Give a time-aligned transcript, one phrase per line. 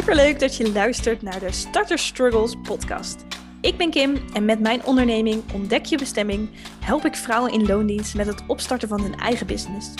[0.00, 3.24] superleuk dat je luistert naar de Starter Struggles podcast.
[3.60, 6.50] Ik ben Kim en met mijn onderneming Ontdek je bestemming
[6.80, 9.90] help ik vrouwen in loondienst met het opstarten van hun eigen business.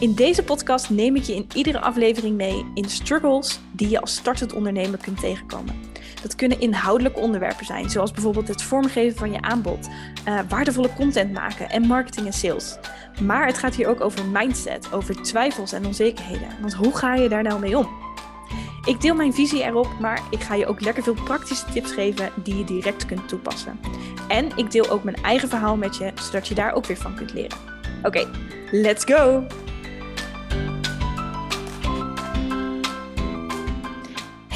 [0.00, 4.14] In deze podcast neem ik je in iedere aflevering mee in struggles die je als
[4.16, 5.80] startend ondernemer kunt tegenkomen.
[6.22, 9.88] Dat kunnen inhoudelijke onderwerpen zijn, zoals bijvoorbeeld het vormgeven van je aanbod,
[10.28, 12.78] uh, waardevolle content maken en marketing en sales.
[13.22, 16.48] Maar het gaat hier ook over mindset, over twijfels en onzekerheden.
[16.60, 18.05] Want hoe ga je daar nou mee om?
[18.86, 22.32] Ik deel mijn visie erop, maar ik ga je ook lekker veel praktische tips geven
[22.34, 23.80] die je direct kunt toepassen.
[24.28, 27.14] En ik deel ook mijn eigen verhaal met je, zodat je daar ook weer van
[27.14, 27.58] kunt leren.
[28.02, 28.30] Oké,
[28.70, 29.46] let's go!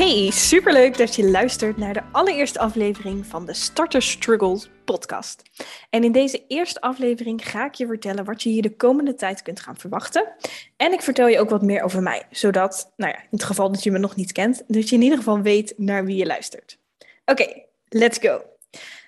[0.00, 5.42] Hey, superleuk dat je luistert naar de allereerste aflevering van de Starter Struggles podcast.
[5.90, 9.42] En in deze eerste aflevering ga ik je vertellen wat je hier de komende tijd
[9.42, 10.32] kunt gaan verwachten.
[10.76, 13.72] En ik vertel je ook wat meer over mij, zodat, nou ja, in het geval
[13.72, 16.26] dat je me nog niet kent, dat je in ieder geval weet naar wie je
[16.26, 16.78] luistert.
[17.24, 18.42] Oké, let's go.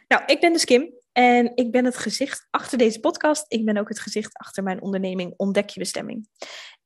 [0.09, 3.45] Nou, ik ben dus Kim en ik ben het gezicht achter deze podcast.
[3.49, 6.29] Ik ben ook het gezicht achter mijn onderneming Ontdek je bestemming.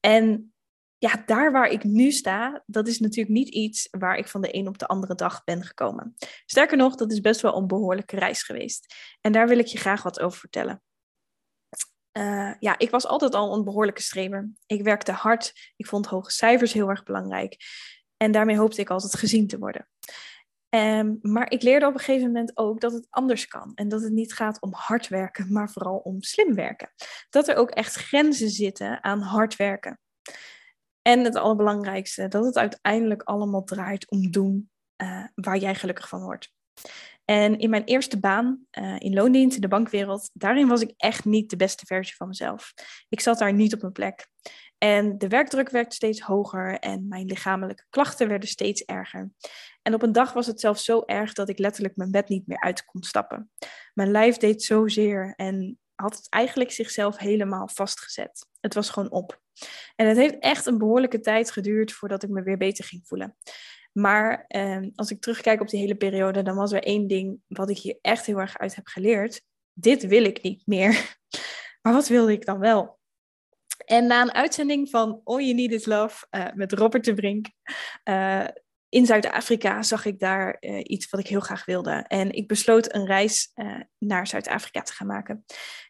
[0.00, 0.54] En
[0.98, 4.54] ja, daar waar ik nu sta, dat is natuurlijk niet iets waar ik van de
[4.54, 6.14] een op de andere dag ben gekomen.
[6.46, 8.94] Sterker nog, dat is best wel een behoorlijke reis geweest.
[9.20, 10.82] En daar wil ik je graag wat over vertellen.
[12.18, 14.50] Uh, ja, ik was altijd al een behoorlijke streber.
[14.66, 15.72] Ik werkte hard.
[15.76, 17.56] Ik vond hoge cijfers heel erg belangrijk.
[18.16, 19.88] En daarmee hoopte ik altijd gezien te worden.
[20.68, 23.72] Um, maar ik leerde op een gegeven moment ook dat het anders kan.
[23.74, 26.92] En dat het niet gaat om hard werken, maar vooral om slim werken.
[27.30, 30.00] Dat er ook echt grenzen zitten aan hard werken.
[31.06, 34.70] En het allerbelangrijkste, dat het uiteindelijk allemaal draait om doen
[35.02, 36.52] uh, waar jij gelukkig van wordt.
[37.24, 41.24] En in mijn eerste baan uh, in loondienst in de bankwereld, daarin was ik echt
[41.24, 42.72] niet de beste versie van mezelf.
[43.08, 44.28] Ik zat daar niet op mijn plek.
[44.78, 49.30] En de werkdruk werd steeds hoger en mijn lichamelijke klachten werden steeds erger.
[49.82, 52.46] En op een dag was het zelfs zo erg dat ik letterlijk mijn bed niet
[52.46, 53.50] meer uit kon stappen.
[53.94, 58.46] Mijn lijf deed zozeer en had het eigenlijk zichzelf helemaal vastgezet.
[58.60, 59.44] Het was gewoon op.
[59.96, 63.36] En het heeft echt een behoorlijke tijd geduurd voordat ik me weer beter ging voelen.
[63.92, 67.70] Maar eh, als ik terugkijk op die hele periode, dan was er één ding wat
[67.70, 69.42] ik hier echt heel erg uit heb geleerd.
[69.72, 70.92] Dit wil ik niet meer.
[71.82, 72.98] Maar wat wilde ik dan wel?
[73.84, 77.46] En na een uitzending van All You Need Is Love uh, met Robert de Brink
[78.04, 78.44] uh,
[78.96, 82.04] in Zuid-Afrika zag ik daar uh, iets wat ik heel graag wilde.
[82.08, 83.52] En ik besloot een reis
[83.98, 85.44] naar Zuid-Afrika te gaan maken.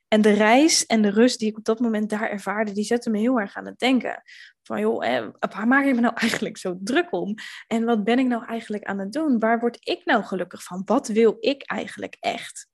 [0.09, 3.11] En de reis en de rust die ik op dat moment daar ervaarde, die zette
[3.11, 4.23] me heel erg aan het denken.
[4.63, 7.35] Van joh, eh, waar maak ik me nou eigenlijk zo druk om?
[7.67, 9.39] En wat ben ik nou eigenlijk aan het doen?
[9.39, 10.83] Waar word ik nou gelukkig van?
[10.85, 12.69] Wat wil ik eigenlijk echt?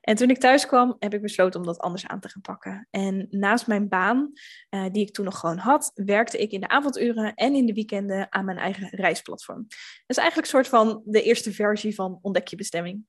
[0.00, 2.88] En toen ik thuis kwam, heb ik besloten om dat anders aan te gaan pakken.
[2.90, 4.32] En naast mijn baan,
[4.70, 7.72] uh, die ik toen nog gewoon had, werkte ik in de avonduren en in de
[7.72, 9.66] weekenden aan mijn eigen reisplatform.
[9.68, 13.04] Dat is eigenlijk een soort van de eerste versie van Ontdek je bestemming.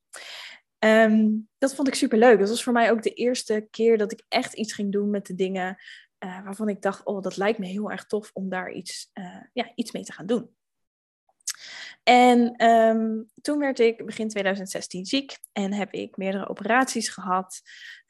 [0.80, 2.40] Um, dat vond ik super leuk.
[2.40, 5.26] Dat was voor mij ook de eerste keer dat ik echt iets ging doen met
[5.26, 5.78] de dingen
[6.26, 9.42] uh, waarvan ik dacht, oh, dat lijkt me heel erg tof om daar iets, uh,
[9.54, 10.50] ja, iets mee te gaan doen.
[12.04, 17.62] En um, toen werd ik begin 2016 ziek en heb ik meerdere operaties gehad.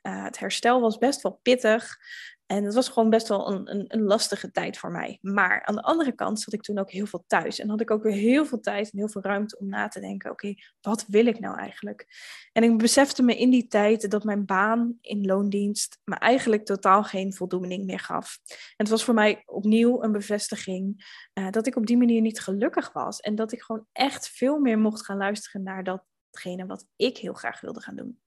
[0.02, 1.98] Uh, het herstel was best wel pittig.
[2.46, 5.18] En het was gewoon best wel een, een, een, lastige tijd voor mij.
[5.22, 7.60] Maar aan de andere kant zat ik toen ook heel veel thuis.
[7.60, 10.00] En had ik ook weer heel veel tijd en heel veel ruimte om na te
[10.00, 12.08] denken: oké, wat wil ik nou eigenlijk?
[12.52, 17.04] En ik besefte me in die tijd dat mijn baan in loondienst me eigenlijk totaal
[17.04, 18.40] geen voldoening meer gaf.
[18.48, 22.40] En het was voor mij opnieuw een bevestiging uh, dat ik op die manier niet
[22.40, 23.20] gelukkig was.
[23.20, 27.34] En dat ik gewoon echt veel meer mocht gaan luisteren naar datgene wat ik heel
[27.34, 28.20] graag wilde gaan doen.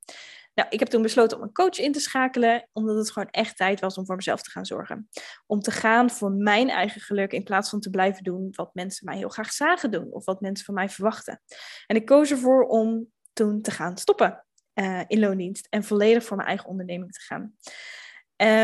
[0.57, 3.57] Nou, ik heb toen besloten om een coach in te schakelen, omdat het gewoon echt
[3.57, 5.09] tijd was om voor mezelf te gaan zorgen.
[5.47, 9.05] Om te gaan voor mijn eigen geluk in plaats van te blijven doen wat mensen
[9.05, 11.43] mij heel graag zagen doen of wat mensen van mij verwachten.
[11.87, 14.45] En ik koos ervoor om toen te gaan stoppen
[14.75, 17.57] uh, in loondienst en volledig voor mijn eigen onderneming te gaan.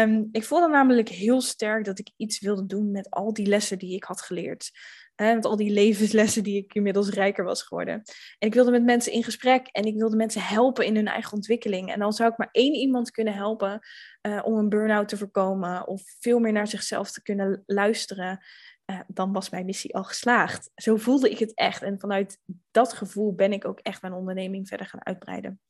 [0.09, 3.79] Um, ik voelde namelijk heel sterk dat ik iets wilde doen met al die lessen
[3.79, 4.71] die ik had geleerd.
[5.17, 7.95] Met al die levenslessen die ik inmiddels rijker was geworden.
[8.39, 11.33] En ik wilde met mensen in gesprek en ik wilde mensen helpen in hun eigen
[11.33, 11.93] ontwikkeling.
[11.93, 13.81] En dan zou ik maar één iemand kunnen helpen
[14.27, 18.45] uh, om een burn-out te voorkomen of veel meer naar zichzelf te kunnen luisteren.
[18.87, 20.71] Uh, dan was mijn missie al geslaagd.
[20.75, 21.83] Zo voelde ik het echt.
[21.83, 22.39] En vanuit
[22.71, 25.61] dat gevoel ben ik ook echt mijn onderneming verder gaan uitbreiden.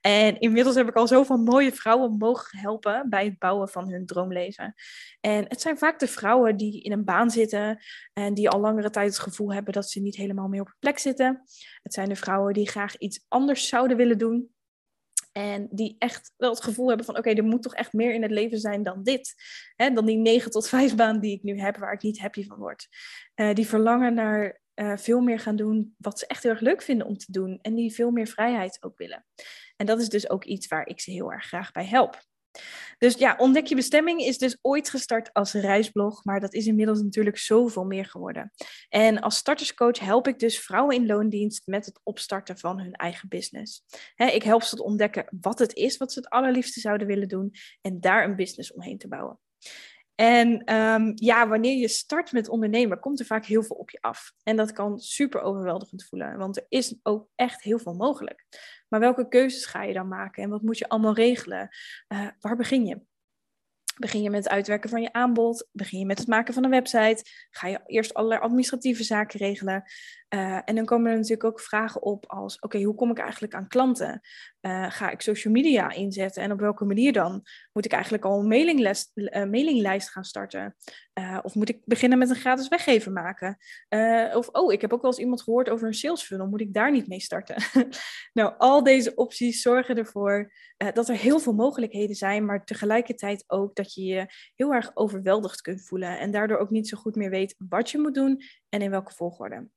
[0.00, 4.06] En inmiddels heb ik al zoveel mooie vrouwen mogen helpen bij het bouwen van hun
[4.06, 4.74] droomleven.
[5.20, 7.78] En het zijn vaak de vrouwen die in een baan zitten
[8.12, 10.76] en die al langere tijd het gevoel hebben dat ze niet helemaal meer op hun
[10.78, 11.42] plek zitten.
[11.82, 14.50] Het zijn de vrouwen die graag iets anders zouden willen doen.
[15.32, 18.22] En die echt wel het gevoel hebben van oké, er moet toch echt meer in
[18.22, 19.34] het leven zijn dan dit.
[19.76, 19.90] Hè?
[19.90, 22.58] Dan die 9 tot 5 baan die ik nu heb, waar ik niet happy van
[22.58, 22.88] word.
[23.34, 26.82] Uh, die verlangen naar eh, veel meer gaan doen wat ze echt heel erg leuk
[26.82, 27.58] vinden om te doen.
[27.62, 29.26] En die veel meer vrijheid ook willen.
[29.76, 32.22] En dat is dus ook iets waar ik ze heel erg graag bij help.
[32.98, 37.02] Dus ja, Ontdek je bestemming is dus ooit gestart als reisblog, maar dat is inmiddels
[37.02, 38.52] natuurlijk zoveel meer geworden.
[38.88, 43.28] En als starterscoach help ik dus vrouwen in loondienst met het opstarten van hun eigen
[43.28, 43.82] business.
[44.16, 47.52] ik help ze te ontdekken wat het is wat ze het allerliefste zouden willen doen
[47.80, 49.38] en daar een business omheen te bouwen.
[50.14, 53.98] En ehm, ja, wanneer je start met ondernemen, komt er vaak heel veel op je
[54.00, 54.32] af.
[54.42, 58.46] En dat kan super overweldigend voelen, want er is ook echt heel veel mogelijk.
[58.88, 61.68] Maar welke keuzes ga je dan maken en wat moet je allemaal regelen?
[62.08, 63.00] Uh, waar begin je?
[64.00, 65.68] Begin je met het uitwerken van je aanbod?
[65.72, 67.24] Begin je met het maken van een website?
[67.50, 69.82] Ga je eerst allerlei administratieve zaken regelen?
[70.34, 73.54] Uh, en dan komen er natuurlijk ook vragen op als: oké, hoe kom ik eigenlijk
[73.54, 74.20] aan klanten?
[74.60, 77.42] Uh, ga ik social media inzetten en op welke manier dan?
[77.72, 80.76] Moet ik eigenlijk al een mailinglijst, uh, mailinglijst gaan starten?
[81.42, 83.58] of moet ik beginnen met een gratis weggever maken?
[84.34, 86.46] of oh, ik heb ook wel eens iemand gehoord over een sales funnel.
[86.46, 87.56] Moet ik daar niet mee starten?
[88.32, 93.74] nou, al deze opties zorgen ervoor dat er heel veel mogelijkheden zijn, maar tegelijkertijd ook
[93.74, 97.30] dat je je heel erg overweldigd kunt voelen en daardoor ook niet zo goed meer
[97.30, 99.68] weet wat je moet doen en in welke volgorde.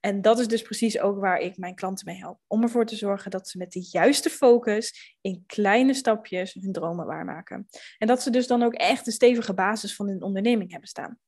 [0.00, 2.40] En dat is dus precies ook waar ik mijn klanten mee help.
[2.46, 7.06] Om ervoor te zorgen dat ze met de juiste focus in kleine stapjes hun dromen
[7.06, 7.68] waarmaken.
[7.98, 11.18] En dat ze dus dan ook echt een stevige basis van hun onderneming hebben staan.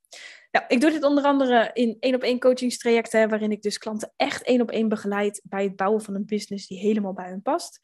[0.50, 4.12] Nou, ik doe dit onder andere in één op één coachingstrajecten, waarin ik dus klanten
[4.16, 7.42] echt één op één begeleid bij het bouwen van een business die helemaal bij hun
[7.42, 7.78] past.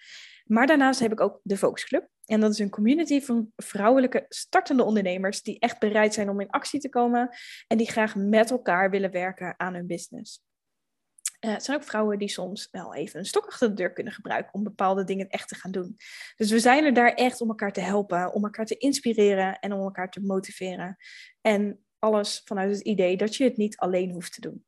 [0.44, 2.08] Maar daarnaast heb ik ook de Focus Club.
[2.26, 6.50] En dat is een community van vrouwelijke startende ondernemers die echt bereid zijn om in
[6.50, 7.36] actie te komen
[7.66, 10.44] en die graag met elkaar willen werken aan hun business.
[11.40, 14.12] Uh, het zijn ook vrouwen die soms wel even een stok achter de deur kunnen
[14.12, 15.96] gebruiken om bepaalde dingen echt te gaan doen.
[16.36, 19.72] Dus we zijn er daar echt om elkaar te helpen, om elkaar te inspireren en
[19.72, 20.96] om elkaar te motiveren.
[21.40, 24.64] En alles vanuit het idee dat je het niet alleen hoeft te doen.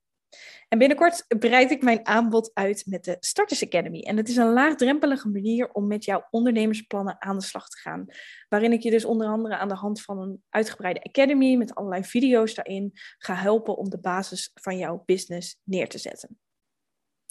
[0.69, 4.01] En binnenkort breid ik mijn aanbod uit met de Starters Academy.
[4.01, 8.07] En het is een laagdrempelige manier om met jouw ondernemersplannen aan de slag te gaan.
[8.49, 12.05] Waarin ik je dus onder andere aan de hand van een uitgebreide academy met allerlei
[12.05, 16.39] video's daarin ga helpen om de basis van jouw business neer te zetten.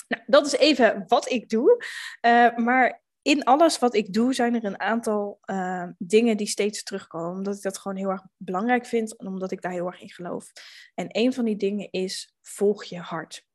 [0.07, 1.83] Nou, dat is even wat ik doe.
[2.21, 6.83] Uh, maar in alles wat ik doe zijn er een aantal uh, dingen die steeds
[6.83, 7.37] terugkomen.
[7.37, 10.09] Omdat ik dat gewoon heel erg belangrijk vind en omdat ik daar heel erg in
[10.09, 10.51] geloof.
[10.93, 13.45] En een van die dingen is volg je hart.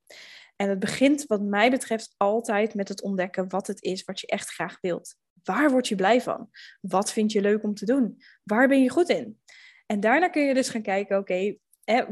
[0.57, 4.27] En het begint wat mij betreft altijd met het ontdekken wat het is wat je
[4.27, 5.15] echt graag wilt.
[5.43, 6.51] Waar word je blij van?
[6.81, 8.23] Wat vind je leuk om te doen?
[8.43, 9.41] Waar ben je goed in?
[9.87, 11.57] En daarna kun je dus gaan kijken, oké,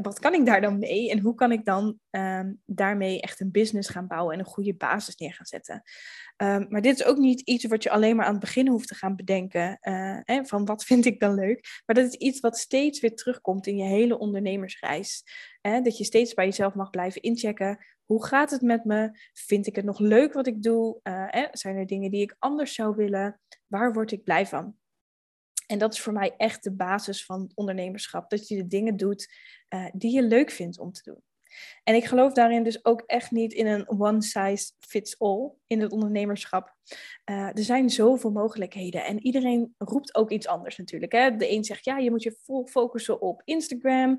[0.01, 3.51] wat kan ik daar dan mee en hoe kan ik dan um, daarmee echt een
[3.51, 5.81] business gaan bouwen en een goede basis neer gaan zetten.
[6.37, 8.87] Um, maar dit is ook niet iets wat je alleen maar aan het begin hoeft
[8.87, 12.39] te gaan bedenken uh, hè, van wat vind ik dan leuk, maar dat is iets
[12.39, 15.23] wat steeds weer terugkomt in je hele ondernemersreis.
[15.61, 15.81] Hè?
[15.81, 17.85] Dat je steeds bij jezelf mag blijven inchecken.
[18.05, 19.09] Hoe gaat het met me?
[19.33, 20.99] Vind ik het nog leuk wat ik doe?
[21.03, 21.47] Hè?
[21.51, 23.39] Zijn er dingen die ik anders zou willen?
[23.67, 24.75] Waar word ik blij van?
[25.71, 28.29] En dat is voor mij echt de basis van ondernemerschap.
[28.29, 29.33] Dat je de dingen doet
[29.69, 31.23] uh, die je leuk vindt om te doen.
[31.83, 35.81] En ik geloof daarin dus ook echt niet in een one size fits all in
[35.81, 36.75] het ondernemerschap.
[37.29, 41.11] Uh, er zijn zoveel mogelijkheden en iedereen roept ook iets anders natuurlijk.
[41.11, 41.35] Hè?
[41.35, 44.17] De een zegt ja, je moet je vol focussen op Instagram.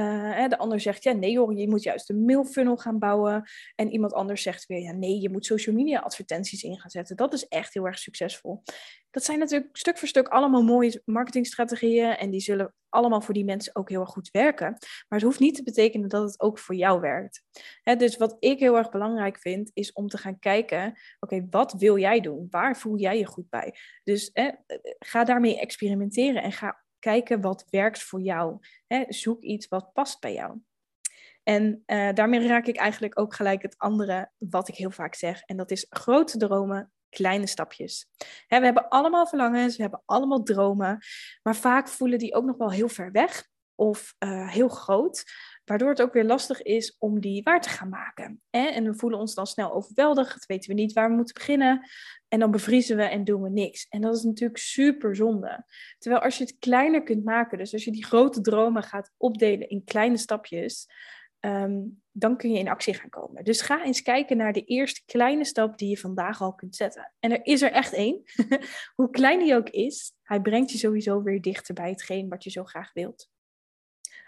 [0.00, 3.48] Uh, de ander zegt ja, nee hoor, je moet juist een mailfunnel gaan bouwen.
[3.74, 7.16] En iemand anders zegt weer ja, nee, je moet social media advertenties in gaan zetten.
[7.16, 8.62] Dat is echt heel erg succesvol.
[9.10, 13.44] Dat zijn natuurlijk stuk voor stuk allemaal mooie marketingstrategieën en die zullen allemaal voor die
[13.44, 14.68] mensen ook heel erg goed werken.
[14.68, 17.42] Maar het hoeft niet te betekenen dat het ook voor jou werkt.
[17.96, 21.98] dus wat ik heel erg belangrijk vind, is om te gaan kijken: oké, wat wil
[21.98, 22.46] jij doen?
[22.50, 23.74] Waar voel jij je goed bij?
[24.04, 24.30] Dus
[24.98, 28.58] ga daarmee experimenteren en ga kijken wat werkt voor jou.
[29.08, 30.58] zoek iets wat past bij jou.
[31.42, 35.42] En uh, daarmee raak ik eigenlijk ook gelijk het andere wat ik heel vaak zeg.
[35.42, 38.06] En dat is grote dromen, kleine stapjes.
[38.48, 40.98] we hebben allemaal verlangens, we hebben allemaal dromen,
[41.42, 45.24] maar vaak voelen die ook nog wel heel ver weg of uh, heel groot,
[45.70, 48.42] waardoor het ook weer lastig is om die waar te gaan maken.
[48.50, 48.66] Hè?
[48.66, 51.88] En we voelen ons dan snel overweldigd, weten we niet waar we moeten beginnen
[52.28, 53.86] en dan bevriezen we en doen we niks.
[53.88, 55.64] En dat is natuurlijk super zonde.
[55.98, 59.68] Terwijl als je het kleiner kunt maken, dus als je die grote dromen gaat opdelen
[59.68, 60.86] in kleine stapjes,
[61.40, 61.80] Ehm,
[62.12, 63.44] dan kun je in actie gaan komen.
[63.44, 67.12] Dus ga eens kijken naar de eerste kleine stap die je vandaag al kunt zetten.
[67.18, 68.22] En er is er echt één.
[68.96, 72.50] Hoe klein die ook is, hij brengt je sowieso weer dichter bij hetgeen wat je
[72.50, 73.28] zo graag wilt.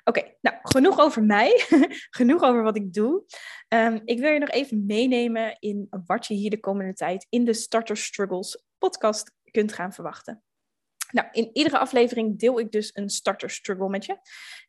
[0.05, 1.65] Oké, nou, genoeg over mij.
[2.19, 3.25] genoeg over wat ik doe.
[3.69, 7.45] Ehm, ik wil je nog even meenemen in wat je hier de komende tijd in
[7.45, 10.43] de Starter Struggles podcast kunt gaan verwachten.
[11.13, 14.19] Nou, in iedere aflevering deel ik dus een starter struggle met je.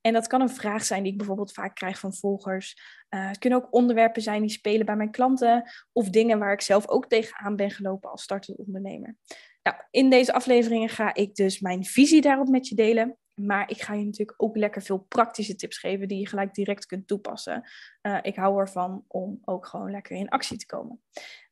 [0.01, 2.81] En dat kan een vraag zijn die ik bijvoorbeeld vaak krijg van volgers.
[3.09, 6.61] Uh, het kunnen ook onderwerpen zijn die spelen bij mijn klanten of dingen waar ik
[6.61, 9.15] zelf ook tegenaan ben gelopen als startend ondernemer.
[9.63, 13.17] Nou, in deze afleveringen ga ik dus mijn visie daarop met je delen.
[13.35, 16.85] Maar ik ga je natuurlijk ook lekker veel praktische tips geven die je gelijk direct
[16.85, 17.69] kunt toepassen.
[18.01, 21.01] Uh, ik hou ervan om ook gewoon lekker in actie te komen.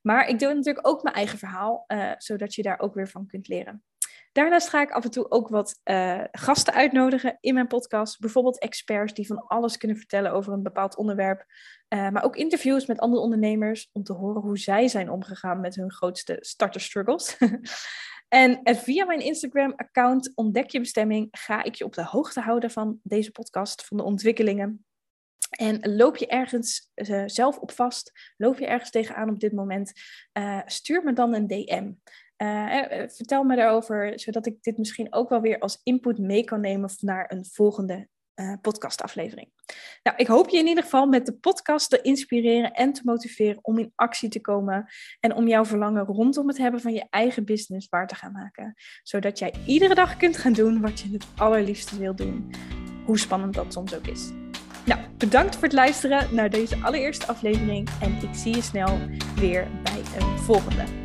[0.02, 3.28] Maar ik deel natuurlijk ook mijn eigen verhaal, uh, zodat je daar ook weer van
[3.28, 3.84] kunt leren.
[4.32, 8.20] Daarnaast ga ik af en toe ook wat uh, gasten uitnodigen in mijn podcast.
[8.20, 11.46] Bijvoorbeeld experts die van alles kunnen vertellen over een bepaald onderwerp.
[11.90, 15.92] Maar ook interviews met andere ondernemers om te horen hoe zij zijn omgegaan met hun
[15.92, 17.38] grootste starter struggles.
[18.32, 23.00] en via mijn Instagram-account Ontdek je bestemming ga ik je op de hoogte houden van
[23.04, 24.86] deze podcast, van de ontwikkelingen.
[25.52, 29.92] En loop je ergens uh, zelf op vast, loop je ergens tegenaan op dit moment,
[30.66, 31.92] stuur me dan een DM.
[33.08, 36.90] Vertel me daarover, zodat ik dit misschien ook wel weer als input mee kan nemen
[37.00, 39.50] naar een volgende uh, podcastaflevering.
[40.04, 43.60] Nou, ik hoop je in ieder geval met de podcast te inspireren en te motiveren
[43.62, 47.46] om in actie te komen en om jouw verlangen rondom het hebben van je eigen
[47.46, 48.74] business waar te gaan maken.
[49.04, 52.52] Zodat jij iedere dag kunt gaan doen wat je het allerliefste wil doen,
[53.06, 54.32] hoe spannend dat soms ook is.
[54.86, 59.00] Nou, bedankt voor het luisteren naar deze allereerste aflevering en ik zie je snel
[59.36, 61.01] weer bij een volgende.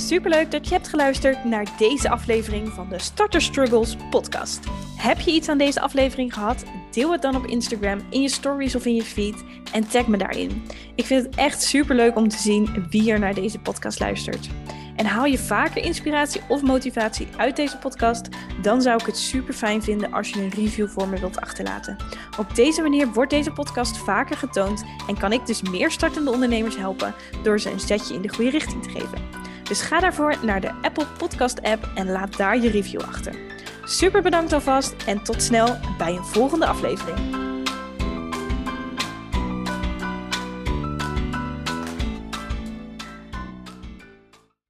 [0.00, 4.60] Superleuk dat je hebt geluisterd naar deze aflevering van de Starter Struggles podcast.
[4.96, 6.64] Heb je iets aan deze aflevering gehad?
[6.90, 10.16] Deel het dan op Instagram, in je stories of in je feed en tag me
[10.16, 10.62] daarin.
[10.94, 14.48] Ik vind het echt superleuk om te zien wie er naar deze podcast luistert.
[14.96, 18.28] En haal je vaker inspiratie of motivatie uit deze podcast,
[18.62, 21.96] dan zou ik het super fijn vinden als je een review voor me wilt achterlaten.
[22.38, 26.76] Op deze manier wordt deze podcast vaker getoond en kan ik dus meer startende ondernemers
[26.76, 29.29] helpen door ze een zetje in de goede richting te geven.
[29.70, 33.34] Dus ga daarvoor naar de Apple Podcast app en laat daar je review achter.
[33.84, 37.49] Super bedankt alvast en tot snel bij een volgende aflevering.